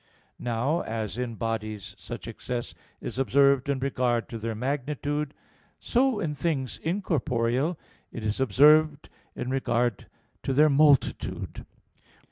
Now, 0.39 0.79
as 0.81 1.19
in 1.19 1.35
bodies 1.35 1.93
such 1.99 2.27
excess 2.27 2.73
is 3.01 3.19
observed 3.19 3.69
in 3.69 3.77
regard 3.77 4.29
to 4.29 4.39
their 4.39 4.55
magnitude, 4.55 5.35
so 5.79 6.19
in 6.19 6.33
things 6.33 6.79
incorporeal 6.79 7.77
is 8.11 8.39
it 8.39 8.43
observed 8.43 9.09
in 9.35 9.51
regard 9.51 10.07
to 10.41 10.53
their 10.53 10.69
multitude. 10.71 11.67